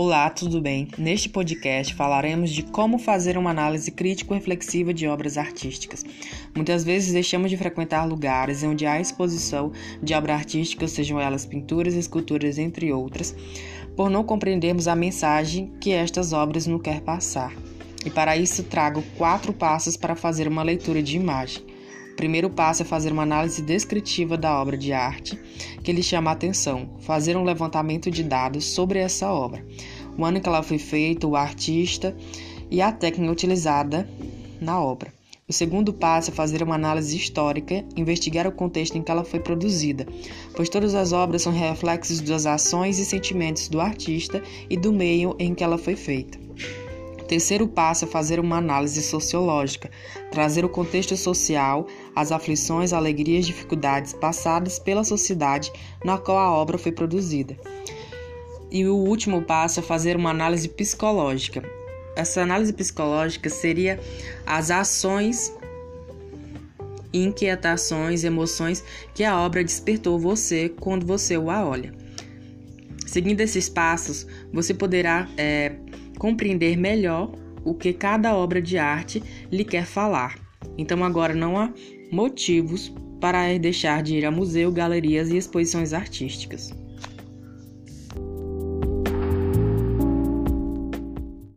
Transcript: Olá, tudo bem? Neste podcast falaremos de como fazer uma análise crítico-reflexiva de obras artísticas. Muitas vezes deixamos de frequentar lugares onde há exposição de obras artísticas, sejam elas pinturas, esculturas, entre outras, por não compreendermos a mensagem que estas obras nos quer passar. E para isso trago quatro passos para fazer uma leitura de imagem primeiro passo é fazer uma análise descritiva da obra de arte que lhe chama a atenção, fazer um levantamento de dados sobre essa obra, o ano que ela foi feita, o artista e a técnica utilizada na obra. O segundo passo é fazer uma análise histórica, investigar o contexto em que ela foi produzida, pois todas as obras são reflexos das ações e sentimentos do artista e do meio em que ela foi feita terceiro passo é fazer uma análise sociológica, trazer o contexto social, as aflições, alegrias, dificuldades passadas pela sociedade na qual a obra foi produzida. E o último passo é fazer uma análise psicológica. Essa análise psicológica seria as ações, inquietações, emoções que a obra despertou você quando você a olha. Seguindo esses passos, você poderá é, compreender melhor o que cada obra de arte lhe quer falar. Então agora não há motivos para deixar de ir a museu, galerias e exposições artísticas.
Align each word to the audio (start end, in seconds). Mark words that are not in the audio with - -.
Olá, 0.00 0.30
tudo 0.30 0.60
bem? 0.60 0.86
Neste 0.96 1.28
podcast 1.28 1.92
falaremos 1.92 2.50
de 2.50 2.62
como 2.62 3.00
fazer 3.00 3.36
uma 3.36 3.50
análise 3.50 3.90
crítico-reflexiva 3.90 4.94
de 4.94 5.08
obras 5.08 5.36
artísticas. 5.36 6.04
Muitas 6.54 6.84
vezes 6.84 7.12
deixamos 7.12 7.50
de 7.50 7.56
frequentar 7.56 8.06
lugares 8.06 8.62
onde 8.62 8.86
há 8.86 9.00
exposição 9.00 9.72
de 10.00 10.14
obras 10.14 10.36
artísticas, 10.36 10.92
sejam 10.92 11.20
elas 11.20 11.44
pinturas, 11.44 11.94
esculturas, 11.94 12.58
entre 12.58 12.92
outras, 12.92 13.34
por 13.96 14.08
não 14.08 14.22
compreendermos 14.22 14.86
a 14.86 14.94
mensagem 14.94 15.72
que 15.80 15.90
estas 15.90 16.32
obras 16.32 16.64
nos 16.64 16.80
quer 16.80 17.00
passar. 17.00 17.52
E 18.06 18.08
para 18.08 18.36
isso 18.36 18.62
trago 18.62 19.02
quatro 19.16 19.52
passos 19.52 19.96
para 19.96 20.14
fazer 20.14 20.46
uma 20.46 20.62
leitura 20.62 21.02
de 21.02 21.16
imagem 21.16 21.64
primeiro 22.18 22.50
passo 22.50 22.82
é 22.82 22.84
fazer 22.84 23.12
uma 23.12 23.22
análise 23.22 23.62
descritiva 23.62 24.36
da 24.36 24.60
obra 24.60 24.76
de 24.76 24.92
arte 24.92 25.38
que 25.84 25.92
lhe 25.92 26.02
chama 26.02 26.30
a 26.30 26.32
atenção, 26.32 26.90
fazer 26.98 27.36
um 27.36 27.44
levantamento 27.44 28.10
de 28.10 28.24
dados 28.24 28.64
sobre 28.64 28.98
essa 28.98 29.32
obra, 29.32 29.64
o 30.18 30.24
ano 30.24 30.40
que 30.40 30.48
ela 30.48 30.64
foi 30.64 30.78
feita, 30.78 31.28
o 31.28 31.36
artista 31.36 32.16
e 32.68 32.82
a 32.82 32.90
técnica 32.90 33.30
utilizada 33.30 34.10
na 34.60 34.82
obra. 34.82 35.14
O 35.48 35.52
segundo 35.52 35.92
passo 35.92 36.32
é 36.32 36.34
fazer 36.34 36.60
uma 36.60 36.74
análise 36.74 37.16
histórica, 37.16 37.84
investigar 37.96 38.48
o 38.48 38.52
contexto 38.52 38.98
em 38.98 39.02
que 39.02 39.12
ela 39.12 39.22
foi 39.22 39.38
produzida, 39.38 40.04
pois 40.56 40.68
todas 40.68 40.96
as 40.96 41.12
obras 41.12 41.42
são 41.42 41.52
reflexos 41.52 42.20
das 42.20 42.46
ações 42.46 42.98
e 42.98 43.04
sentimentos 43.04 43.68
do 43.68 43.80
artista 43.80 44.42
e 44.68 44.76
do 44.76 44.92
meio 44.92 45.36
em 45.38 45.54
que 45.54 45.62
ela 45.62 45.78
foi 45.78 45.94
feita 45.94 46.47
terceiro 47.28 47.68
passo 47.68 48.06
é 48.06 48.08
fazer 48.08 48.40
uma 48.40 48.56
análise 48.56 49.02
sociológica, 49.02 49.90
trazer 50.30 50.64
o 50.64 50.68
contexto 50.68 51.16
social, 51.16 51.86
as 52.16 52.32
aflições, 52.32 52.92
alegrias, 52.92 53.46
dificuldades 53.46 54.14
passadas 54.14 54.78
pela 54.78 55.04
sociedade 55.04 55.70
na 56.04 56.16
qual 56.16 56.38
a 56.38 56.50
obra 56.50 56.78
foi 56.78 56.90
produzida. 56.90 57.56
E 58.70 58.86
o 58.86 58.96
último 58.96 59.42
passo 59.42 59.80
é 59.80 59.82
fazer 59.82 60.16
uma 60.16 60.30
análise 60.30 60.68
psicológica. 60.68 61.62
Essa 62.16 62.42
análise 62.42 62.72
psicológica 62.72 63.48
seria 63.48 64.00
as 64.44 64.70
ações, 64.70 65.54
inquietações, 67.12 68.24
emoções 68.24 68.82
que 69.14 69.22
a 69.22 69.38
obra 69.38 69.62
despertou 69.62 70.18
você 70.18 70.68
quando 70.80 71.06
você 71.06 71.34
a 71.34 71.38
olha. 71.38 71.94
Seguindo 73.06 73.40
esses 73.40 73.70
passos, 73.70 74.26
você 74.52 74.74
poderá 74.74 75.26
é, 75.38 75.76
compreender 76.18 76.76
melhor 76.76 77.32
o 77.64 77.74
que 77.74 77.92
cada 77.92 78.36
obra 78.36 78.60
de 78.60 78.78
arte 78.78 79.22
lhe 79.50 79.64
quer 79.64 79.86
falar. 79.86 80.38
Então 80.76 81.04
agora 81.04 81.34
não 81.34 81.58
há 81.58 81.72
motivos 82.10 82.92
para 83.20 83.56
deixar 83.58 84.02
de 84.02 84.16
ir 84.16 84.24
a 84.24 84.30
museu, 84.30 84.70
galerias 84.70 85.30
e 85.30 85.36
exposições 85.36 85.92
artísticas. 85.92 86.70